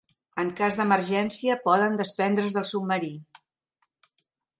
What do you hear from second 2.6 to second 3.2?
submarí.